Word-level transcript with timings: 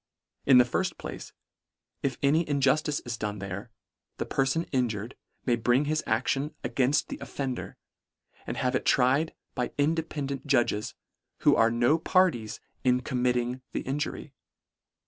In 0.47 0.57
the 0.57 0.63
firft 0.65 0.97
place, 0.97 1.31
if 2.01 2.17
any 2.23 2.49
injustice 2.49 3.01
is 3.01 3.17
done 3.19 3.37
there, 3.37 3.69
the 4.17 4.25
perfon 4.25 4.67
injured 4.71 5.13
may 5.45 5.55
bring 5.55 5.85
his 5.85 6.03
action 6.07 6.55
againft 6.63 7.05
the 7.09 7.19
offender, 7.21 7.77
and 8.47 8.57
have 8.57 8.73
it 8.75 8.83
tried 8.83 9.35
by 9.53 9.67
independant 9.77 10.47
judges, 10.47 10.95
who 11.41 11.55
are 11.55 11.69
b 11.69 11.77
no 11.77 11.99
parties 11.99 12.59
in 12.83 13.01
committing 13.01 13.61
the 13.73 13.81
injury. 13.81 14.33